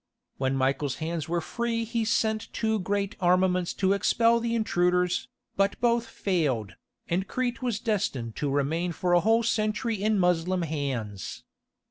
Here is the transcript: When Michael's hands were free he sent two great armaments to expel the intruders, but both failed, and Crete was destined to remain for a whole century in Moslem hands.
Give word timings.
When 0.39 0.55
Michael's 0.55 0.95
hands 0.95 1.29
were 1.29 1.41
free 1.41 1.83
he 1.83 2.05
sent 2.05 2.51
two 2.53 2.79
great 2.79 3.15
armaments 3.21 3.71
to 3.75 3.93
expel 3.93 4.39
the 4.39 4.55
intruders, 4.55 5.27
but 5.55 5.79
both 5.79 6.07
failed, 6.07 6.73
and 7.07 7.27
Crete 7.27 7.61
was 7.61 7.79
destined 7.79 8.35
to 8.37 8.49
remain 8.49 8.93
for 8.93 9.13
a 9.13 9.19
whole 9.19 9.43
century 9.43 10.01
in 10.01 10.17
Moslem 10.17 10.63
hands. 10.63 11.43